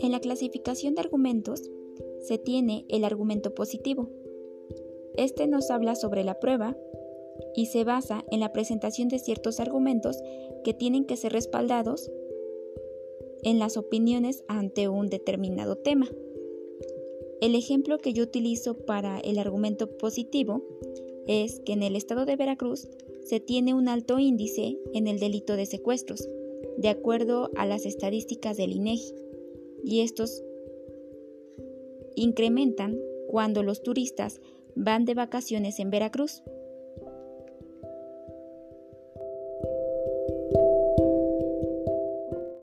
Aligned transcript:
En 0.00 0.12
la 0.12 0.20
clasificación 0.20 0.94
de 0.94 1.00
argumentos 1.00 1.62
se 2.20 2.38
tiene 2.38 2.84
el 2.88 3.04
argumento 3.04 3.54
positivo. 3.54 4.08
Este 5.16 5.46
nos 5.46 5.70
habla 5.70 5.94
sobre 5.94 6.24
la 6.24 6.38
prueba 6.40 6.76
y 7.54 7.66
se 7.66 7.84
basa 7.84 8.24
en 8.30 8.40
la 8.40 8.52
presentación 8.52 9.08
de 9.08 9.18
ciertos 9.18 9.60
argumentos 9.60 10.18
que 10.64 10.74
tienen 10.74 11.04
que 11.04 11.16
ser 11.16 11.32
respaldados 11.32 12.10
en 13.42 13.58
las 13.58 13.76
opiniones 13.76 14.44
ante 14.48 14.88
un 14.88 15.08
determinado 15.08 15.76
tema. 15.76 16.08
El 17.40 17.54
ejemplo 17.54 17.98
que 17.98 18.12
yo 18.12 18.24
utilizo 18.24 18.78
para 18.78 19.20
el 19.20 19.38
argumento 19.38 19.98
positivo 19.98 20.62
es 21.26 21.60
que 21.60 21.72
en 21.72 21.82
el 21.82 21.96
estado 21.96 22.24
de 22.24 22.36
Veracruz 22.36 22.88
se 23.28 23.40
tiene 23.40 23.74
un 23.74 23.88
alto 23.88 24.18
índice 24.18 24.78
en 24.94 25.08
el 25.08 25.18
delito 25.18 25.56
de 25.56 25.66
secuestros, 25.66 26.28
de 26.78 26.88
acuerdo 26.88 27.50
a 27.56 27.66
las 27.66 27.84
estadísticas 27.84 28.56
del 28.56 28.72
INEGI, 28.72 29.14
y 29.84 30.00
estos 30.00 30.44
incrementan 32.14 32.98
cuando 33.28 33.62
los 33.62 33.82
turistas 33.82 34.40
van 34.74 35.04
de 35.04 35.14
vacaciones 35.14 35.80
en 35.80 35.90
Veracruz. 35.90 36.42